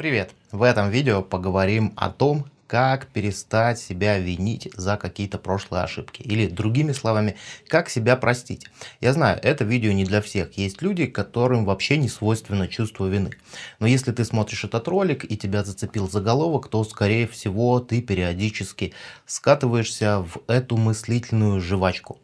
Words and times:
Привет! 0.00 0.30
В 0.50 0.62
этом 0.62 0.88
видео 0.88 1.20
поговорим 1.20 1.92
о 1.94 2.08
том, 2.08 2.46
как 2.66 3.08
перестать 3.08 3.78
себя 3.78 4.18
винить 4.18 4.66
за 4.74 4.96
какие-то 4.96 5.36
прошлые 5.36 5.82
ошибки. 5.82 6.22
Или 6.22 6.46
другими 6.46 6.92
словами, 6.92 7.36
как 7.68 7.90
себя 7.90 8.16
простить. 8.16 8.66
Я 9.02 9.12
знаю, 9.12 9.38
это 9.42 9.62
видео 9.64 9.92
не 9.92 10.06
для 10.06 10.22
всех. 10.22 10.56
Есть 10.56 10.80
люди, 10.80 11.04
которым 11.04 11.66
вообще 11.66 11.98
не 11.98 12.08
свойственно 12.08 12.66
чувство 12.66 13.08
вины. 13.08 13.32
Но 13.78 13.86
если 13.86 14.10
ты 14.12 14.24
смотришь 14.24 14.64
этот 14.64 14.88
ролик 14.88 15.30
и 15.30 15.36
тебя 15.36 15.64
зацепил 15.64 16.08
заголовок, 16.08 16.68
то 16.68 16.82
скорее 16.84 17.26
всего 17.26 17.78
ты 17.80 18.00
периодически 18.00 18.94
скатываешься 19.26 20.20
в 20.20 20.40
эту 20.46 20.78
мыслительную 20.78 21.60
жвачку. 21.60 22.18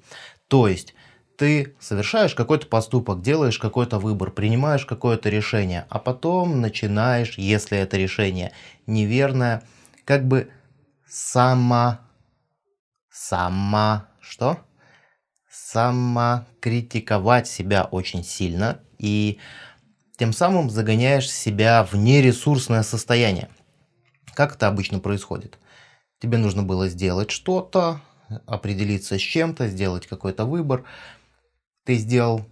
То 0.48 0.66
есть 0.66 0.95
ты 1.37 1.75
совершаешь 1.79 2.34
какой-то 2.34 2.66
поступок, 2.66 3.21
делаешь 3.21 3.59
какой-то 3.59 3.98
выбор, 3.98 4.30
принимаешь 4.30 4.87
какое-то 4.87 5.29
решение, 5.29 5.87
а 5.89 5.98
потом 5.98 6.61
начинаешь, 6.61 7.39
если 7.39 7.79
это 7.79 7.96
решение 7.96 8.52
неверное, 8.87 9.62
как 10.05 10.27
бы 10.27 10.51
сама, 11.07 12.01
сама, 13.10 14.09
что? 14.20 14.59
Самокритиковать 15.51 17.46
себя 17.46 17.84
очень 17.84 18.24
сильно 18.24 18.80
и 18.98 19.38
тем 20.16 20.32
самым 20.32 20.71
загоняешь 20.71 21.30
себя 21.30 21.84
в 21.84 21.95
нересурсное 21.95 22.82
состояние. 22.82 23.51
Как 24.34 24.55
это 24.55 24.68
обычно 24.68 25.01
происходит? 25.01 25.59
Тебе 26.18 26.38
нужно 26.38 26.62
было 26.62 26.88
сделать 26.88 27.30
что-то, 27.30 28.01
определиться 28.46 29.18
с 29.18 29.21
чем-то, 29.21 29.68
сделать 29.68 30.07
какой-то 30.07 30.46
выбор– 30.46 30.84
ты 31.86 31.95
сделал 31.95 32.45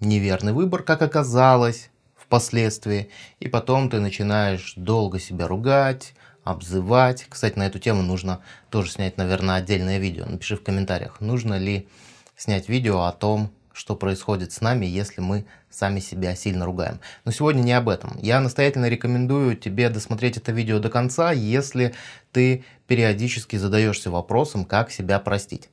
неверный 0.00 0.52
выбор, 0.52 0.82
как 0.82 1.00
оказалось 1.00 1.90
впоследствии, 2.16 3.08
и 3.38 3.48
потом 3.48 3.88
ты 3.88 4.00
начинаешь 4.00 4.74
долго 4.76 5.20
себя 5.20 5.46
ругать, 5.46 6.14
обзывать. 6.44 7.26
Кстати, 7.28 7.56
на 7.56 7.66
эту 7.66 7.78
тему 7.78 8.02
нужно 8.02 8.40
тоже 8.68 8.90
снять, 8.90 9.16
наверное, 9.16 9.56
отдельное 9.56 9.98
видео. 9.98 10.26
Напиши 10.26 10.56
в 10.56 10.64
комментариях, 10.64 11.20
нужно 11.20 11.56
ли 11.56 11.88
снять 12.36 12.68
видео 12.68 13.02
о 13.02 13.12
том, 13.12 13.52
что 13.72 13.94
происходит 13.94 14.52
с 14.52 14.60
нами, 14.60 14.86
если 14.86 15.20
мы 15.20 15.46
сами 15.70 16.00
себя 16.00 16.34
сильно 16.34 16.66
ругаем. 16.66 17.00
Но 17.24 17.30
сегодня 17.30 17.62
не 17.62 17.72
об 17.72 17.88
этом. 17.88 18.18
Я 18.20 18.40
настоятельно 18.40 18.88
рекомендую 18.88 19.56
тебе 19.56 19.88
досмотреть 19.88 20.36
это 20.36 20.50
видео 20.50 20.80
до 20.80 20.90
конца, 20.90 21.30
если 21.30 21.94
ты 22.32 22.64
периодически 22.88 23.54
задаешься 23.54 24.10
вопросом, 24.10 24.64
как 24.64 24.90
себя 24.90 25.20
простить. 25.20 25.68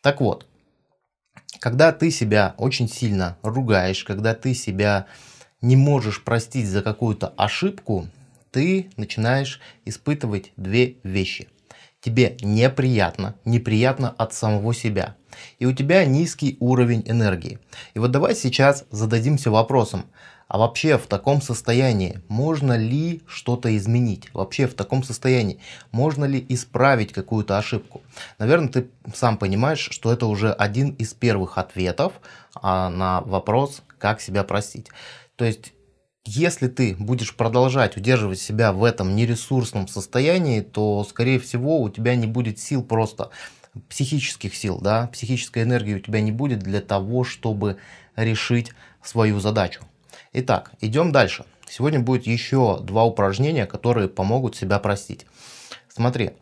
Так 0.00 0.20
вот, 0.22 0.46
когда 1.60 1.92
ты 1.92 2.10
себя 2.10 2.54
очень 2.58 2.88
сильно 2.88 3.36
ругаешь, 3.42 4.04
когда 4.04 4.34
ты 4.34 4.54
себя 4.54 5.06
не 5.60 5.76
можешь 5.76 6.22
простить 6.22 6.68
за 6.68 6.82
какую-то 6.82 7.28
ошибку, 7.36 8.08
ты 8.50 8.90
начинаешь 8.96 9.60
испытывать 9.84 10.52
две 10.56 10.96
вещи. 11.02 11.48
Тебе 12.00 12.36
неприятно, 12.42 13.34
неприятно 13.44 14.10
от 14.10 14.34
самого 14.34 14.74
себя. 14.74 15.16
И 15.58 15.66
у 15.66 15.72
тебя 15.72 16.04
низкий 16.04 16.56
уровень 16.60 17.02
энергии. 17.06 17.58
И 17.94 17.98
вот 17.98 18.10
давай 18.10 18.36
сейчас 18.36 18.84
зададимся 18.90 19.50
вопросом, 19.50 20.04
а 20.48 20.58
вообще 20.58 20.98
в 20.98 21.06
таком 21.06 21.40
состоянии 21.40 22.20
можно 22.28 22.76
ли 22.76 23.22
что-то 23.26 23.76
изменить? 23.76 24.32
Вообще 24.34 24.66
в 24.66 24.74
таком 24.74 25.02
состоянии 25.02 25.60
можно 25.90 26.24
ли 26.24 26.44
исправить 26.48 27.12
какую-то 27.12 27.58
ошибку? 27.58 28.02
Наверное, 28.38 28.68
ты 28.68 28.90
сам 29.14 29.38
понимаешь, 29.38 29.88
что 29.90 30.12
это 30.12 30.26
уже 30.26 30.52
один 30.52 30.90
из 30.90 31.14
первых 31.14 31.58
ответов 31.58 32.12
а, 32.54 32.90
на 32.90 33.20
вопрос, 33.22 33.82
как 33.98 34.20
себя 34.20 34.44
простить. 34.44 34.88
То 35.36 35.44
есть 35.44 35.72
если 36.26 36.68
ты 36.68 36.96
будешь 36.98 37.36
продолжать 37.36 37.96
удерживать 37.96 38.38
себя 38.38 38.72
в 38.72 38.82
этом 38.84 39.14
нересурсном 39.14 39.88
состоянии, 39.88 40.60
то, 40.60 41.04
скорее 41.04 41.38
всего, 41.38 41.82
у 41.82 41.90
тебя 41.90 42.16
не 42.16 42.26
будет 42.26 42.58
сил 42.58 42.82
просто 42.82 43.30
психических 43.88 44.54
сил, 44.54 44.78
да, 44.80 45.08
психической 45.08 45.64
энергии 45.64 45.94
у 45.94 46.00
тебя 46.00 46.20
не 46.20 46.32
будет 46.32 46.60
для 46.60 46.80
того, 46.80 47.24
чтобы 47.24 47.76
решить 48.16 48.72
свою 49.02 49.40
задачу. 49.40 49.82
Итак, 50.36 50.72
идем 50.80 51.12
дальше. 51.12 51.44
Сегодня 51.68 52.00
будет 52.00 52.26
еще 52.26 52.80
два 52.80 53.04
упражнения, 53.04 53.66
которые 53.66 54.08
помогут 54.08 54.56
себя 54.56 54.80
простить. 54.80 55.26
Смотри, 55.88 56.32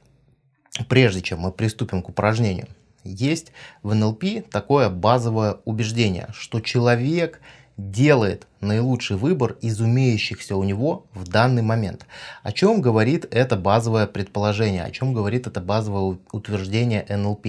прежде 0.88 1.20
чем 1.20 1.41
мы 1.41 1.53
приступим 1.53 2.00
к 2.03 2.08
упражнению, 2.08 2.69
есть 3.04 3.53
в 3.82 3.94
НЛП 3.94 4.25
такое 4.50 4.88
базовое 4.88 5.58
убеждение, 5.66 6.28
что 6.32 6.60
человек– 6.60 7.41
делает 7.91 8.47
наилучший 8.60 9.16
выбор 9.16 9.56
из 9.60 9.81
умеющихся 9.81 10.56
у 10.56 10.62
него 10.62 11.06
в 11.12 11.28
данный 11.28 11.62
момент. 11.62 12.06
О 12.43 12.53
чем 12.53 12.81
говорит 12.81 13.26
это 13.31 13.56
базовое 13.56 14.06
предположение, 14.06 14.84
о 14.84 14.91
чем 14.91 15.12
говорит 15.12 15.47
это 15.47 15.60
базовое 15.60 16.19
утверждение 16.31 17.04
НЛП? 17.09 17.47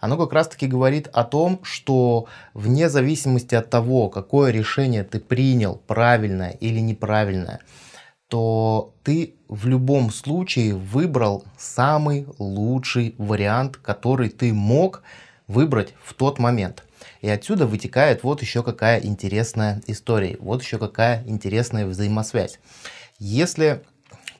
Оно 0.00 0.18
как 0.18 0.32
раз 0.32 0.48
таки 0.48 0.66
говорит 0.66 1.08
о 1.12 1.22
том, 1.24 1.60
что 1.62 2.26
вне 2.54 2.88
зависимости 2.88 3.54
от 3.54 3.70
того, 3.70 4.08
какое 4.08 4.50
решение 4.50 5.04
ты 5.04 5.20
принял, 5.20 5.76
правильное 5.86 6.50
или 6.50 6.80
неправильное, 6.80 7.60
то 8.26 8.94
ты 9.04 9.34
в 9.48 9.66
любом 9.68 10.10
случае 10.10 10.74
выбрал 10.74 11.44
самый 11.56 12.26
лучший 12.38 13.14
вариант, 13.18 13.76
который 13.76 14.30
ты 14.30 14.52
мог 14.52 15.02
выбрать 15.46 15.94
в 16.04 16.14
тот 16.14 16.38
момент– 16.38 16.82
и 17.22 17.28
отсюда 17.28 17.66
вытекает 17.66 18.24
вот 18.24 18.42
еще 18.42 18.62
какая 18.62 19.00
интересная 19.00 19.80
история, 19.86 20.36
вот 20.40 20.62
еще 20.62 20.78
какая 20.78 21.24
интересная 21.26 21.86
взаимосвязь. 21.86 22.58
Если 23.18 23.82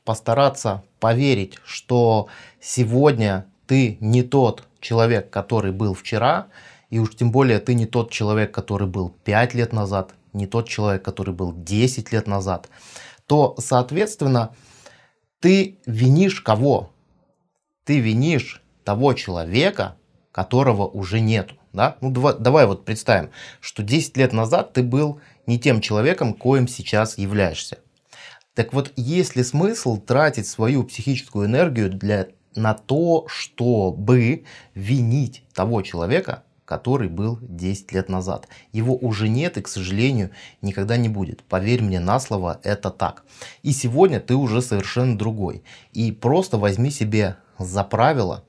постараться 0.04 0.82
поверить, 0.98 1.59
что 1.65 2.28
сегодня 2.60 3.47
ты 3.66 3.97
не 4.00 4.22
тот 4.22 4.65
человек, 4.81 5.31
который 5.31 5.70
был 5.70 5.94
вчера, 5.94 6.48
и 6.91 6.98
уж 6.98 7.15
тем 7.15 7.31
более 7.31 7.60
ты 7.60 7.75
не 7.75 7.87
тот 7.87 8.10
человек, 8.10 8.53
который 8.53 8.88
был 8.88 9.10
5 9.25 9.54
лет 9.54 9.72
назад, 9.72 10.14
не 10.32 10.47
тот 10.47 10.69
человек, 10.69 11.04
который 11.04 11.32
был 11.32 11.53
10 11.54 12.12
лет 12.12 12.26
назад, 12.26 12.69
то, 13.26 13.54
соответственно, 13.59 14.54
ты 15.38 15.78
винишь 15.87 16.41
кого? 16.41 16.91
Ты 17.84 18.00
винишь 18.00 18.60
того 18.84 19.14
человека, 19.14 19.97
которого 20.32 20.87
уже 20.87 21.20
нету. 21.20 21.56
Да? 21.72 21.97
Ну, 22.00 22.10
давай, 22.10 22.34
давай 22.38 22.66
вот 22.66 22.84
представим, 22.84 23.31
что 23.60 23.83
10 23.83 24.16
лет 24.16 24.33
назад 24.33 24.72
ты 24.72 24.83
был 24.83 25.21
не 25.47 25.59
тем 25.59 25.81
человеком, 25.81 26.34
коим 26.34 26.69
сейчас 26.69 27.19
являешься. 27.19 27.78
Так 28.55 28.75
вот, 28.75 28.93
есть 28.97 29.37
ли 29.37 29.43
смысл 29.43 29.99
тратить 29.99 30.47
свою 30.47 30.84
психическую 30.84 31.47
энергию 31.47 31.91
для, 31.91 32.28
на 32.55 32.75
то, 32.75 33.25
чтобы 33.28 34.44
винить 34.75 35.44
того 35.55 35.81
человека, 35.82 36.43
который 36.65 37.09
был 37.09 37.38
10 37.43 37.93
лет 37.93 38.09
назад. 38.09 38.49
Его 38.72 38.97
уже 38.97 39.28
нет 39.28 39.56
и, 39.59 39.62
к 39.62 39.69
сожалению, 39.69 40.31
никогда 40.62 40.97
не 40.97 41.09
будет. 41.09 41.43
Поверь 41.43 41.82
мне 41.82 42.00
на 42.00 42.21
слово, 42.21 42.61
это 42.62 42.91
так. 42.91 43.25
И 43.62 43.72
сегодня 43.72 44.21
ты 44.21 44.34
уже 44.34 44.62
совершенно 44.62 45.19
другой. 45.19 45.65
И 45.93 46.12
просто 46.12 46.59
возьми 46.59 46.91
себе 46.91 47.37
за 47.59 47.84
правило 47.84 48.44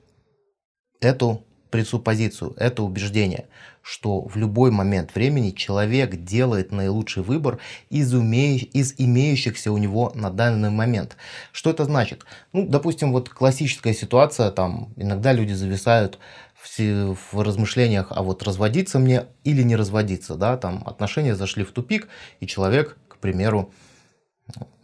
эту 1.02 1.44
пресуппозицию, 1.74 2.54
это 2.58 2.84
убеждение, 2.84 3.48
что 3.82 4.22
в 4.22 4.38
любой 4.38 4.70
момент 4.70 5.16
времени 5.16 5.50
человек 5.50 6.18
делает 6.18 6.72
наилучший 6.72 7.24
выбор 7.24 7.58
из, 7.90 8.14
умею, 8.14 8.60
из 8.74 8.94
имеющихся 9.00 9.72
у 9.72 9.80
него 9.80 10.12
на 10.14 10.30
данный 10.30 10.70
момент. 10.70 11.18
Что 11.52 11.72
это 11.72 11.86
значит? 11.86 12.28
Ну, 12.54 12.68
допустим, 12.68 13.12
вот 13.12 13.30
классическая 13.30 13.96
ситуация, 13.96 14.52
там 14.52 14.94
иногда 14.98 15.34
люди 15.34 15.54
зависают 15.54 16.20
в, 16.54 17.18
в 17.32 17.42
размышлениях, 17.42 18.12
а 18.12 18.22
вот 18.22 18.44
разводиться 18.44 19.00
мне 19.00 19.26
или 19.44 19.64
не 19.64 19.76
разводиться, 19.76 20.36
да, 20.36 20.58
там 20.58 20.84
отношения 20.86 21.36
зашли 21.36 21.64
в 21.64 21.72
тупик, 21.72 22.08
и 22.40 22.46
человек, 22.46 23.00
к 23.08 23.18
примеру, 23.18 23.72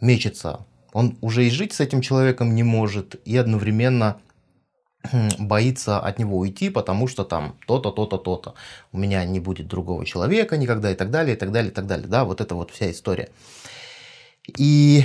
мечется. 0.00 0.66
Он 0.92 1.16
уже 1.20 1.46
и 1.46 1.50
жить 1.50 1.72
с 1.72 1.78
этим 1.78 2.00
человеком 2.00 2.52
не 2.56 2.64
может, 2.64 3.14
и 3.24 3.36
одновременно 3.36 4.20
боится 5.38 5.98
от 5.98 6.18
него 6.18 6.38
уйти, 6.38 6.70
потому 6.70 7.08
что 7.08 7.24
там 7.24 7.56
то-то, 7.66 7.90
то-то, 7.90 8.18
то-то. 8.18 8.54
У 8.92 8.98
меня 8.98 9.24
не 9.24 9.40
будет 9.40 9.68
другого 9.68 10.04
человека 10.04 10.56
никогда 10.56 10.90
и 10.90 10.94
так 10.94 11.10
далее, 11.10 11.36
и 11.36 11.38
так 11.38 11.52
далее, 11.52 11.70
и 11.70 11.74
так 11.74 11.86
далее. 11.86 12.06
Да, 12.06 12.24
вот 12.24 12.40
это 12.40 12.54
вот 12.54 12.70
вся 12.70 12.90
история. 12.90 13.28
И 14.56 15.04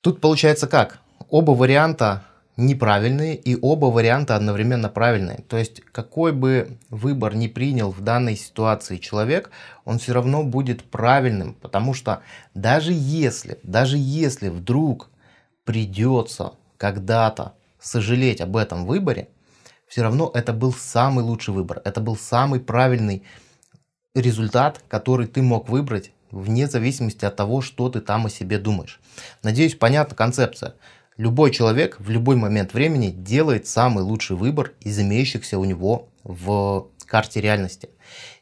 тут 0.00 0.20
получается 0.20 0.66
как? 0.66 0.98
Оба 1.28 1.52
варианта 1.52 2.24
неправильные 2.56 3.34
и 3.34 3.58
оба 3.60 3.86
варианта 3.86 4.36
одновременно 4.36 4.88
правильные. 4.88 5.38
То 5.48 5.56
есть 5.58 5.80
какой 5.92 6.32
бы 6.32 6.78
выбор 6.88 7.34
ни 7.34 7.48
принял 7.48 7.90
в 7.90 8.00
данной 8.00 8.36
ситуации 8.36 8.98
человек, 8.98 9.50
он 9.84 9.98
все 9.98 10.12
равно 10.12 10.44
будет 10.44 10.84
правильным, 10.84 11.54
потому 11.54 11.94
что 11.94 12.22
даже 12.54 12.92
если, 12.92 13.58
даже 13.62 13.96
если 13.98 14.48
вдруг 14.48 15.10
придется 15.64 16.52
когда-то 16.76 17.54
сожалеть 17.84 18.40
об 18.40 18.56
этом 18.56 18.86
выборе, 18.86 19.28
все 19.86 20.02
равно 20.02 20.30
это 20.34 20.52
был 20.52 20.72
самый 20.72 21.22
лучший 21.22 21.54
выбор. 21.54 21.82
Это 21.84 22.00
был 22.00 22.16
самый 22.16 22.58
правильный 22.58 23.22
результат, 24.14 24.82
который 24.88 25.26
ты 25.26 25.42
мог 25.42 25.68
выбрать 25.68 26.12
вне 26.30 26.66
зависимости 26.66 27.24
от 27.24 27.36
того, 27.36 27.60
что 27.60 27.88
ты 27.88 28.00
там 28.00 28.26
о 28.26 28.30
себе 28.30 28.58
думаешь. 28.58 29.00
Надеюсь, 29.42 29.74
понятна 29.76 30.16
концепция. 30.16 30.74
Любой 31.16 31.52
человек 31.52 32.00
в 32.00 32.10
любой 32.10 32.34
момент 32.34 32.74
времени 32.74 33.10
делает 33.10 33.68
самый 33.68 34.02
лучший 34.02 34.34
выбор 34.34 34.72
из 34.80 34.98
имеющихся 34.98 35.58
у 35.58 35.64
него 35.64 36.08
в 36.24 36.88
карте 37.06 37.40
реальности. 37.40 37.90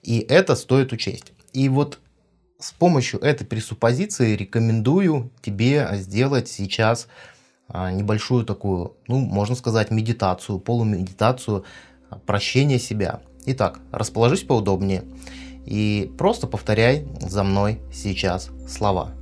И 0.03 0.21
это 0.21 0.57
стоит 0.57 0.93
учесть. 0.93 1.33
И 1.53 1.69
вот 1.69 1.99
с 2.59 2.73
помощью 2.73 3.21
этой 3.21 3.45
пресуппозиции 3.45 4.37
рекомендую 4.37 5.31
тебе 5.43 5.87
сделать 5.95 6.49
сейчас 6.49 7.09
небольшую 7.73 8.45
такую, 8.45 8.97
ну, 9.09 9.19
можно 9.19 9.55
сказать, 9.55 9.91
медитацию, 9.91 10.59
полумедитацию 10.59 11.65
а, 12.11 12.19
прощения 12.19 12.79
себя. 12.79 13.21
Итак, 13.47 13.81
расположись 13.91 14.43
поудобнее 14.43 15.05
и 15.65 16.13
просто 16.19 16.47
повторяй 16.47 17.07
за 17.21 17.43
мной 17.45 17.81
сейчас 17.93 18.51
слова. 18.69 19.13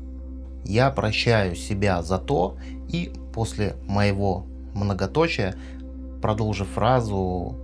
Я 0.65 0.91
прощаю 0.91 1.55
себя 1.55 2.03
за 2.03 2.19
то 2.19 2.57
и 2.89 3.13
после 3.33 3.77
моего 3.87 4.47
многоточия 4.75 5.55
продолжи 6.21 6.65
фразу 6.65 7.57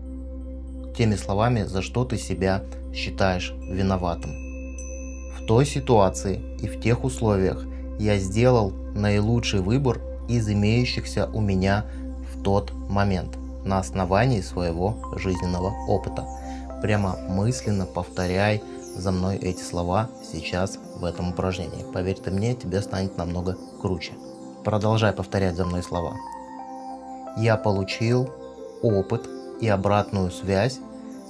теми 0.97 1.17
словами, 1.17 1.65
за 1.65 1.83
что 1.83 2.05
ты 2.05 2.17
себя 2.17 2.63
считаешь 2.95 3.53
виноватым. 3.69 4.31
В 5.37 5.47
той 5.47 5.67
ситуации 5.67 6.41
и 6.61 6.69
в 6.69 6.81
тех 6.81 7.05
условиях 7.05 7.65
я 7.99 8.19
сделал 8.19 8.71
наилучший 8.95 9.61
выбор 9.61 10.01
из 10.29 10.49
имеющихся 10.49 11.29
у 11.33 11.41
меня 11.41 11.85
в 12.33 12.43
тот 12.43 12.73
момент 12.89 13.37
на 13.65 13.79
основании 13.79 14.41
своего 14.41 14.97
жизненного 15.17 15.73
опыта. 15.89 16.25
Прямо 16.83 17.17
мысленно 17.29 17.87
повторяй 17.87 18.63
за 18.97 19.13
мной 19.13 19.37
эти 19.37 19.63
слова 19.63 20.09
сейчас 20.23 20.79
в 20.97 21.05
этом 21.05 21.31
упражнении. 21.31 21.85
Поверь 21.93 22.19
ты 22.19 22.31
мне, 22.31 22.55
тебе 22.55 22.81
станет 22.81 23.17
намного 23.17 23.57
круче. 23.81 24.13
Продолжай 24.65 25.13
повторять 25.13 25.57
за 25.57 25.65
мной 25.65 25.83
слова. 25.83 26.17
Я 27.37 27.57
получил 27.57 28.31
опыт 28.83 29.29
и 29.61 29.69
обратную 29.69 30.31
связь, 30.31 30.81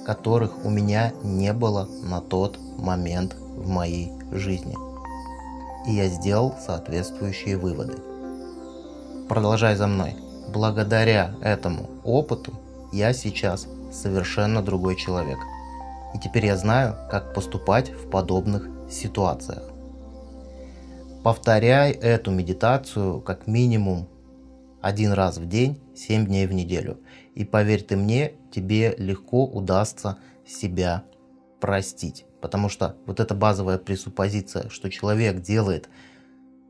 которых 0.05 0.65
у 0.65 0.69
меня 0.69 1.13
не 1.23 1.51
было 1.53 1.87
на 2.03 2.21
тот 2.21 2.57
момент 2.77 3.35
в 3.35 3.67
моей 3.67 4.11
жизни. 4.31 4.75
И 5.87 5.93
я 5.93 6.07
сделал 6.07 6.55
соответствующие 6.65 7.57
выводы. 7.57 7.95
Продолжай 9.27 9.75
за 9.75 9.87
мной. 9.87 10.15
Благодаря 10.53 11.35
этому 11.41 11.89
опыту 12.05 12.53
я 12.93 13.11
сейчас 13.11 13.67
совершенно 13.91 14.61
другой 14.61 14.95
человек. 14.95 15.37
И 16.15 16.19
теперь 16.19 16.45
я 16.45 16.55
знаю, 16.55 16.95
как 17.11 17.33
поступать 17.33 17.89
в 17.89 18.09
подобных 18.09 18.69
ситуациях. 18.89 19.63
Повторяй 21.23 21.91
эту 21.91 22.31
медитацию 22.31 23.19
как 23.19 23.47
минимум 23.47 24.07
один 24.81 25.11
раз 25.11 25.39
в 25.39 25.45
день, 25.45 25.77
7 25.93 26.25
дней 26.25 26.47
в 26.47 26.53
неделю. 26.53 27.01
И 27.35 27.43
поверь 27.43 27.83
ты 27.83 27.97
мне, 27.97 28.31
тебе 28.49 28.95
легко 28.97 29.45
удастся 29.45 30.19
себя 30.47 31.03
простить. 31.59 32.25
Потому 32.39 32.69
что 32.69 32.95
вот 33.05 33.19
эта 33.19 33.35
базовая 33.35 33.77
пресуппозиция, 33.77 34.69
что 34.69 34.89
человек 34.89 35.41
делает 35.41 35.89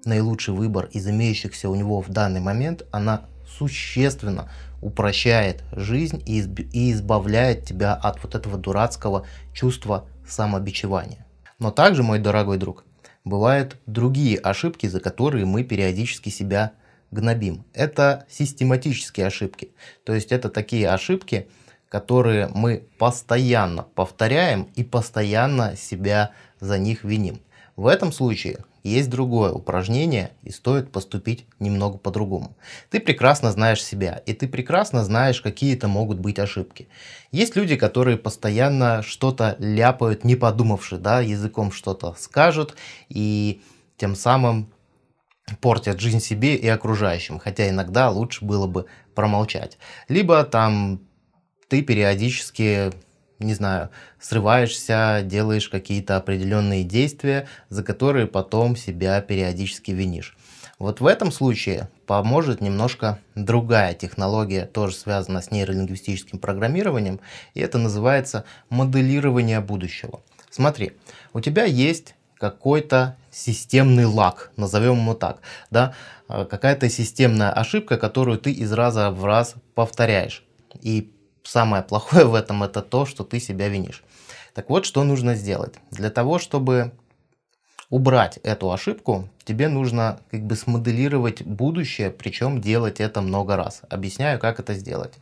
наилучший 0.05 0.53
выбор 0.53 0.85
из 0.85 1.07
имеющихся 1.07 1.69
у 1.69 1.75
него 1.75 2.01
в 2.01 2.09
данный 2.09 2.39
момент, 2.39 2.85
она 2.91 3.25
существенно 3.47 4.49
упрощает 4.81 5.63
жизнь 5.71 6.21
и 6.25 6.91
избавляет 6.91 7.65
тебя 7.65 7.93
от 7.93 8.21
вот 8.23 8.35
этого 8.35 8.57
дурацкого 8.57 9.25
чувства 9.53 10.07
самобичевания. 10.27 11.25
Но 11.59 11.71
также, 11.71 12.03
мой 12.03 12.19
дорогой 12.19 12.57
друг, 12.57 12.85
бывают 13.23 13.77
другие 13.85 14.37
ошибки, 14.37 14.87
за 14.87 14.99
которые 14.99 15.45
мы 15.45 15.63
периодически 15.63 16.29
себя 16.29 16.73
гнобим. 17.11 17.65
Это 17.73 18.25
систематические 18.29 19.27
ошибки. 19.27 19.71
То 20.03 20.13
есть 20.13 20.31
это 20.31 20.49
такие 20.49 20.89
ошибки, 20.89 21.47
которые 21.89 22.49
мы 22.53 22.87
постоянно 22.97 23.83
повторяем 23.83 24.63
и 24.75 24.83
постоянно 24.83 25.75
себя 25.75 26.31
за 26.59 26.77
них 26.77 27.03
виним. 27.03 27.39
В 27.75 27.87
этом 27.87 28.11
случае 28.11 28.65
есть 28.87 29.09
другое 29.09 29.51
упражнение, 29.51 30.31
и 30.43 30.51
стоит 30.51 30.91
поступить 30.91 31.45
немного 31.59 31.97
по-другому. 31.97 32.55
Ты 32.89 32.99
прекрасно 32.99 33.51
знаешь 33.51 33.83
себя, 33.83 34.21
и 34.25 34.33
ты 34.33 34.47
прекрасно 34.47 35.03
знаешь, 35.03 35.41
какие 35.41 35.75
это 35.75 35.87
могут 35.87 36.19
быть 36.19 36.39
ошибки. 36.39 36.87
Есть 37.31 37.55
люди, 37.55 37.75
которые 37.75 38.17
постоянно 38.17 39.03
что-то 39.03 39.55
ляпают, 39.59 40.23
не 40.23 40.35
подумавши, 40.35 40.97
да, 40.97 41.21
языком 41.21 41.71
что-то 41.71 42.15
скажут, 42.17 42.75
и 43.09 43.61
тем 43.97 44.15
самым 44.15 44.71
портят 45.61 45.99
жизнь 45.99 46.19
себе 46.19 46.55
и 46.55 46.67
окружающим, 46.67 47.39
хотя 47.39 47.69
иногда 47.69 48.09
лучше 48.09 48.45
было 48.45 48.67
бы 48.67 48.85
промолчать. 49.15 49.77
Либо 50.09 50.43
там 50.43 51.01
ты 51.69 51.81
периодически 51.81 52.91
не 53.39 53.53
знаю, 53.53 53.89
срываешься, 54.19 55.21
делаешь 55.23 55.69
какие-то 55.69 56.17
определенные 56.17 56.83
действия, 56.83 57.47
за 57.69 57.83
которые 57.83 58.27
потом 58.27 58.75
себя 58.75 59.21
периодически 59.21 59.91
винишь. 59.91 60.37
Вот 60.79 61.01
в 61.01 61.07
этом 61.07 61.31
случае 61.31 61.89
поможет 62.05 62.61
немножко 62.61 63.19
другая 63.33 63.93
технология, 63.95 64.65
тоже 64.65 64.95
связана 64.95 65.41
с 65.41 65.49
нейролингвистическим 65.49 66.37
программированием, 66.37 67.19
и 67.55 67.61
это 67.61 67.79
называется 67.79 68.45
моделирование 68.69 69.59
будущего. 69.59 70.21
Смотри, 70.51 70.93
у 71.33 71.39
тебя 71.39 71.63
есть 71.65 72.13
какой-то 72.37 73.17
системный 73.31 74.05
лаг, 74.05 74.51
назовем 74.55 75.01
его 75.01 75.15
так, 75.15 75.39
да, 75.71 75.93
а, 76.27 76.45
какая-то 76.45 76.89
системная 76.89 77.51
ошибка, 77.51 77.97
которую 77.97 78.37
ты 78.37 78.51
из 78.51 78.71
раза 78.71 79.09
в 79.09 79.25
раз 79.25 79.55
повторяешь. 79.73 80.43
И 80.81 81.11
самое 81.47 81.83
плохое 81.83 82.25
в 82.25 82.35
этом 82.35 82.63
это 82.63 82.81
то, 82.81 83.05
что 83.05 83.23
ты 83.23 83.39
себя 83.39 83.69
винишь. 83.69 84.03
Так 84.53 84.69
вот, 84.69 84.85
что 84.85 85.03
нужно 85.03 85.35
сделать? 85.35 85.75
Для 85.91 86.09
того, 86.09 86.39
чтобы 86.39 86.91
убрать 87.89 88.37
эту 88.43 88.71
ошибку, 88.71 89.29
тебе 89.45 89.69
нужно 89.69 90.19
как 90.29 90.45
бы 90.45 90.55
смоделировать 90.55 91.43
будущее, 91.43 92.11
причем 92.11 92.59
делать 92.59 92.99
это 92.99 93.21
много 93.21 93.55
раз. 93.55 93.81
Объясняю, 93.89 94.39
как 94.39 94.59
это 94.59 94.73
сделать. 94.73 95.13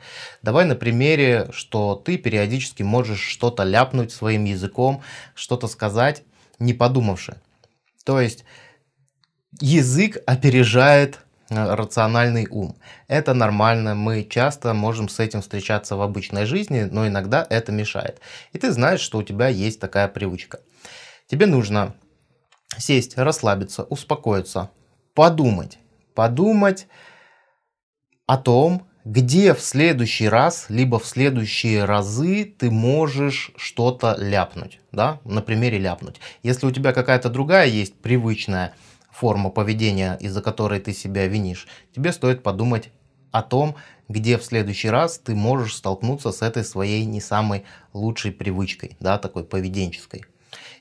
Давай 0.42 0.66
на 0.66 0.76
примере, 0.76 1.50
что 1.52 1.96
ты 1.96 2.18
периодически 2.18 2.82
можешь 2.82 3.20
что-то 3.20 3.64
ляпнуть 3.64 4.12
своим 4.12 4.46
языком, 4.46 5.02
что-то 5.36 5.68
сказать, 5.68 6.24
не 6.58 6.74
подумавши. 6.74 7.36
То 8.04 8.20
есть 8.20 8.46
язык 9.60 10.18
опережает 10.26 11.20
рациональный 11.50 12.48
ум. 12.50 12.78
Это 13.08 13.34
нормально, 13.34 13.96
мы 13.96 14.24
часто 14.24 14.74
можем 14.74 15.10
с 15.10 15.20
этим 15.20 15.42
встречаться 15.42 15.96
в 15.96 16.02
обычной 16.02 16.46
жизни, 16.46 16.88
но 16.90 17.08
иногда 17.08 17.46
это 17.50 17.72
мешает. 17.72 18.20
И 18.54 18.58
ты 18.58 18.72
знаешь, 18.72 19.02
что 19.02 19.20
у 19.20 19.24
тебя 19.24 19.48
есть 19.48 19.80
такая 19.80 20.08
привычка. 20.08 20.60
Тебе 21.28 21.46
нужно 21.46 21.96
сесть, 22.78 23.18
расслабиться, 23.18 23.84
успокоиться, 23.84 24.72
подумать. 25.14 25.78
Подумать 26.14 26.88
о 28.26 28.38
том, 28.38 28.88
где 29.04 29.54
в 29.54 29.62
следующий 29.62 30.28
раз, 30.28 30.66
либо 30.70 30.98
в 30.98 31.06
следующие 31.06 31.86
разы 31.86 32.46
ты 32.46 32.72
можешь 32.72 33.52
что-то 33.56 34.16
ляпнуть. 34.18 34.80
Да? 34.92 35.20
На 35.24 35.42
примере 35.42 35.78
ляпнуть. 35.78 36.20
Если 36.42 36.66
у 36.66 36.72
тебя 36.72 36.92
какая-то 36.92 37.30
другая 37.30 37.68
есть 37.68 38.02
привычная 38.02 38.74
форма 39.16 39.50
поведения, 39.50 40.18
из-за 40.20 40.42
которой 40.42 40.80
ты 40.80 40.94
себя 40.94 41.28
винишь, 41.28 41.68
тебе 41.96 42.12
стоит 42.12 42.44
подумать 42.44 42.90
о 43.32 43.42
том, 43.42 43.76
где 44.10 44.38
в 44.38 44.44
следующий 44.44 44.90
раз 44.90 45.18
ты 45.18 45.36
можешь 45.36 45.76
столкнуться 45.76 46.32
с 46.32 46.42
этой 46.42 46.64
своей 46.64 47.06
не 47.06 47.22
самой 47.22 47.64
лучшей 47.94 48.32
привычкой, 48.32 48.98
да, 49.00 49.18
такой 49.18 49.44
поведенческой. 49.44 50.26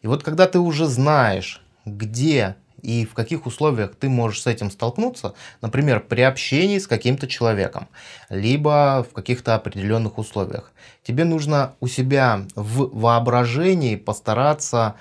И 0.03 0.07
вот 0.07 0.23
когда 0.23 0.47
ты 0.47 0.59
уже 0.59 0.87
знаешь, 0.87 1.63
где 1.85 2.57
и 2.83 3.07
в 3.07 3.15
каких 3.15 3.47
условиях 3.47 3.95
ты 3.95 4.11
можешь 4.11 4.43
с 4.43 4.47
этим 4.47 4.71
столкнуться, 4.71 5.35
например, 5.63 6.01
при 6.01 6.21
общении 6.21 6.79
с 6.79 6.87
каким-то 6.87 7.27
человеком, 7.27 7.89
либо 8.29 9.07
в 9.09 9.15
каких-то 9.15 9.55
определенных 9.55 10.19
условиях, 10.19 10.73
тебе 11.03 11.25
нужно 11.25 11.77
у 11.81 11.87
себя 11.87 12.43
в 12.55 12.91
воображении 12.99 13.97
постараться 13.97 14.97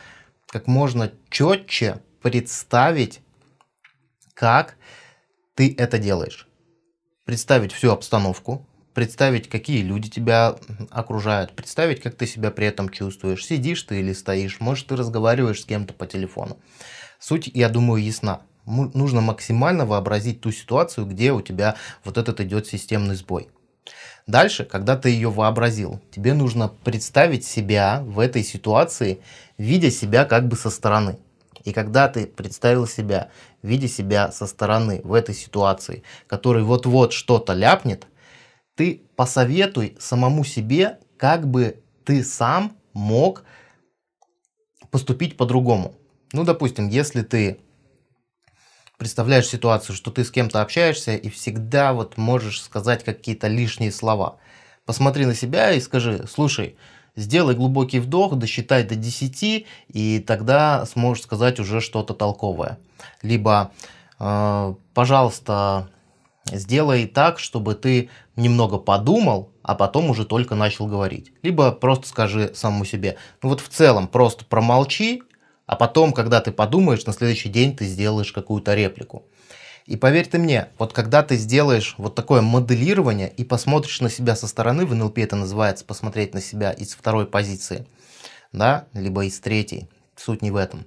как 0.48 0.68
можно 0.68 1.12
четче 1.30 2.00
представить 2.24 3.22
как 4.34 4.78
ты 5.56 5.76
это 5.78 6.00
делаешь. 6.00 6.48
Представить 7.26 7.72
всю 7.72 7.92
обстановку, 7.92 8.66
представить, 8.94 9.48
какие 9.48 9.82
люди 9.82 10.10
тебя 10.10 10.56
окружают, 10.90 11.54
представить, 11.54 12.02
как 12.02 12.16
ты 12.16 12.26
себя 12.26 12.50
при 12.52 12.68
этом 12.68 12.90
чувствуешь. 12.90 13.46
Сидишь 13.46 13.84
ты 13.84 14.00
или 14.00 14.14
стоишь, 14.14 14.60
может, 14.60 14.88
ты 14.88 14.96
разговариваешь 14.96 15.62
с 15.62 15.66
кем-то 15.66 15.94
по 15.94 16.08
телефону. 16.08 16.58
Суть, 17.20 17.50
я 17.54 17.70
думаю, 17.70 18.04
ясна. 18.04 18.42
Нужно 18.66 19.22
максимально 19.22 19.86
вообразить 19.86 20.42
ту 20.42 20.52
ситуацию, 20.52 21.06
где 21.06 21.32
у 21.32 21.42
тебя 21.42 21.76
вот 22.04 22.18
этот 22.18 22.40
идет 22.42 22.66
системный 22.66 23.16
сбой. 23.16 23.50
Дальше, 24.26 24.64
когда 24.64 24.96
ты 24.96 25.10
ее 25.10 25.30
вообразил, 25.30 26.02
тебе 26.10 26.34
нужно 26.34 26.70
представить 26.70 27.46
себя 27.46 28.02
в 28.06 28.20
этой 28.20 28.44
ситуации, 28.44 29.22
видя 29.58 29.92
себя 29.92 30.24
как 30.24 30.48
бы 30.48 30.56
со 30.56 30.70
стороны. 30.70 31.20
И 31.64 31.72
когда 31.72 32.08
ты 32.08 32.28
представил 32.28 32.88
себя, 32.88 33.30
видя 33.62 33.88
себя 33.88 34.32
со 34.32 34.48
стороны 34.48 35.02
в 35.04 35.14
этой 35.14 35.34
ситуации, 35.34 36.04
который 36.28 36.64
вот-вот 36.64 37.14
что-то 37.14 37.54
ляпнет, 37.54 38.08
ты 38.76 39.04
посоветуй 39.16 39.96
самому 40.00 40.44
себе, 40.44 41.00
как 41.18 41.48
бы 41.48 41.82
ты 42.04 42.24
сам 42.24 42.76
мог 42.94 43.44
поступить 44.92 45.38
по-другому. 45.38 45.96
Ну, 46.34 46.44
допустим, 46.44 46.90
если 46.90 47.22
ты 47.22 47.60
представляешь 48.98 49.48
ситуацию, 49.48 49.96
что 49.96 50.12
ты 50.12 50.24
с 50.24 50.32
кем-то 50.32 50.62
общаешься 50.62 51.16
и 51.16 51.30
всегда 51.30 51.94
вот 51.94 52.18
можешь 52.18 52.62
сказать 52.62 53.04
какие-то 53.04 53.48
лишние 53.48 53.92
слова. 53.92 54.38
Посмотри 54.86 55.26
на 55.26 55.36
себя 55.36 55.72
и 55.72 55.80
скажи, 55.80 56.26
слушай, 56.28 56.78
сделай 57.16 57.56
глубокий 57.56 58.00
вдох, 58.00 58.36
досчитай 58.36 58.84
до 58.84 58.96
10, 58.96 59.66
и 59.90 60.20
тогда 60.20 60.86
сможешь 60.86 61.24
сказать 61.24 61.60
уже 61.60 61.82
что-то 61.82 62.14
толковое. 62.14 62.78
Либо, 63.22 63.72
э, 64.20 64.74
пожалуйста, 64.94 65.90
сделай 66.46 67.08
так, 67.08 67.40
чтобы 67.40 67.76
ты 67.76 68.10
немного 68.36 68.78
подумал, 68.78 69.52
а 69.62 69.76
потом 69.76 70.10
уже 70.10 70.26
только 70.26 70.56
начал 70.56 70.88
говорить. 70.88 71.32
Либо 71.42 71.72
просто 71.72 72.08
скажи 72.08 72.52
самому 72.54 72.86
себе, 72.86 73.18
ну 73.42 73.50
вот 73.50 73.62
в 73.62 73.70
целом 73.70 74.08
просто 74.08 74.46
промолчи, 74.46 75.24
а 75.66 75.76
потом, 75.76 76.12
когда 76.12 76.42
ты 76.42 76.52
подумаешь, 76.52 77.06
на 77.06 77.14
следующий 77.14 77.50
день 77.50 77.76
ты 77.76 77.86
сделаешь 77.86 78.32
какую-то 78.32 78.76
реплику. 78.76 79.24
И 79.86 79.98
поверь 79.98 80.28
ты 80.28 80.38
мне, 80.38 80.70
вот 80.78 80.94
когда 80.94 81.24
ты 81.24 81.36
сделаешь 81.36 81.96
вот 81.98 82.16
такое 82.16 82.42
моделирование 82.42 83.30
и 83.30 83.44
посмотришь 83.44 84.00
на 84.00 84.10
себя 84.10 84.36
со 84.36 84.48
стороны, 84.48 84.86
в 84.86 84.96
НЛП 84.96 85.18
это 85.18 85.36
называется 85.36 85.84
посмотреть 85.84 86.34
на 86.34 86.42
себя 86.42 86.72
из 86.72 86.94
второй 86.94 87.28
позиции, 87.28 87.86
да, 88.54 88.88
либо 88.94 89.26
из 89.26 89.40
третьей, 89.40 89.90
суть 90.16 90.42
не 90.42 90.52
в 90.52 90.56
этом, 90.56 90.86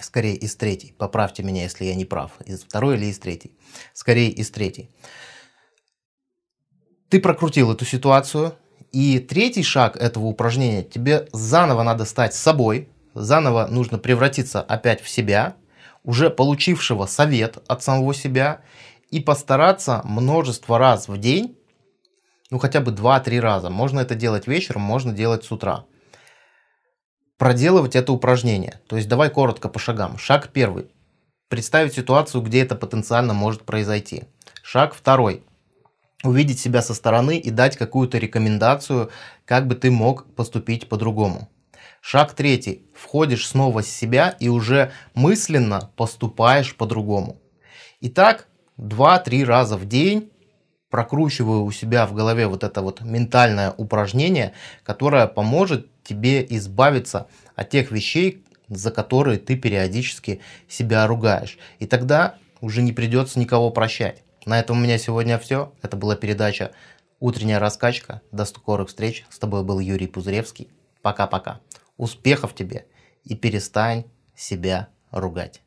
скорее 0.00 0.36
из 0.36 0.54
третьей, 0.54 0.92
поправьте 0.92 1.42
меня, 1.42 1.62
если 1.62 1.86
я 1.86 1.94
не 1.94 2.04
прав, 2.04 2.32
из 2.44 2.60
второй 2.60 2.96
или 2.96 3.06
из 3.06 3.18
третьей, 3.18 3.56
скорее 3.94 4.30
из 4.30 4.50
третьей. 4.50 4.90
Ты 7.08 7.20
прокрутил 7.20 7.72
эту 7.72 7.86
ситуацию, 7.86 8.54
и 8.92 9.18
третий 9.18 9.62
шаг 9.62 9.96
этого 9.96 10.26
упражнения, 10.26 10.82
тебе 10.82 11.28
заново 11.32 11.82
надо 11.84 12.04
стать 12.04 12.34
собой, 12.34 12.88
заново 13.14 13.66
нужно 13.66 13.98
превратиться 13.98 14.60
опять 14.60 15.00
в 15.00 15.08
себя, 15.08 15.56
уже 16.04 16.30
получившего 16.30 17.06
совет 17.06 17.58
от 17.68 17.82
самого 17.82 18.14
себя, 18.14 18.62
и 19.10 19.20
постараться 19.20 20.02
множество 20.04 20.78
раз 20.78 21.08
в 21.08 21.18
день, 21.18 21.58
ну 22.50 22.58
хотя 22.58 22.80
бы 22.80 22.92
2-3 22.92 23.40
раза, 23.40 23.70
можно 23.70 24.00
это 24.00 24.14
делать 24.14 24.46
вечером, 24.46 24.82
можно 24.82 25.12
делать 25.12 25.44
с 25.44 25.52
утра, 25.52 25.84
проделывать 27.38 27.96
это 27.96 28.12
упражнение. 28.12 28.80
То 28.86 28.96
есть 28.96 29.08
давай 29.08 29.30
коротко 29.30 29.68
по 29.68 29.78
шагам. 29.78 30.18
Шаг 30.18 30.50
первый. 30.52 30.90
Представить 31.48 31.94
ситуацию, 31.94 32.42
где 32.42 32.62
это 32.62 32.76
потенциально 32.76 33.34
может 33.34 33.64
произойти. 33.64 34.24
Шаг 34.62 34.94
второй. 34.94 35.42
Увидеть 36.22 36.60
себя 36.60 36.82
со 36.82 36.94
стороны 36.94 37.38
и 37.38 37.50
дать 37.50 37.76
какую-то 37.76 38.18
рекомендацию, 38.18 39.10
как 39.46 39.66
бы 39.66 39.74
ты 39.74 39.90
мог 39.90 40.32
поступить 40.34 40.88
по-другому. 40.88 41.48
Шаг 42.00 42.32
третий. 42.32 42.86
Входишь 42.94 43.46
снова 43.46 43.82
с 43.82 43.88
себя 43.88 44.34
и 44.40 44.48
уже 44.48 44.92
мысленно 45.14 45.90
поступаешь 45.96 46.74
по-другому. 46.74 47.40
Итак, 48.00 48.48
2-3 48.78 49.44
раза 49.44 49.76
в 49.76 49.86
день 49.86 50.32
прокручиваю 50.88 51.62
у 51.62 51.70
себя 51.70 52.06
в 52.06 52.14
голове 52.14 52.46
вот 52.46 52.64
это 52.64 52.82
вот 52.82 53.02
ментальное 53.02 53.72
упражнение, 53.76 54.54
которое 54.82 55.26
поможет 55.26 55.88
тебе 56.02 56.44
избавиться 56.56 57.28
от 57.54 57.70
тех 57.70 57.92
вещей, 57.92 58.44
за 58.68 58.90
которые 58.90 59.38
ты 59.38 59.56
периодически 59.56 60.40
себя 60.68 61.06
ругаешь. 61.06 61.58
И 61.78 61.86
тогда 61.86 62.36
уже 62.60 62.82
не 62.82 62.92
придется 62.92 63.38
никого 63.38 63.70
прощать. 63.70 64.22
На 64.46 64.58
этом 64.58 64.78
у 64.78 64.80
меня 64.80 64.98
сегодня 64.98 65.38
все. 65.38 65.72
Это 65.82 65.96
была 65.96 66.16
передача 66.16 66.72
«Утренняя 67.20 67.58
раскачка». 67.58 68.22
До 68.32 68.46
скорых 68.46 68.88
встреч. 68.88 69.26
С 69.28 69.38
тобой 69.38 69.62
был 69.62 69.80
Юрий 69.80 70.06
Пузыревский. 70.06 70.68
Пока-пока. 71.02 71.60
Успехов 72.00 72.54
тебе 72.54 72.86
и 73.24 73.36
перестань 73.36 74.06
себя 74.34 74.88
ругать. 75.10 75.60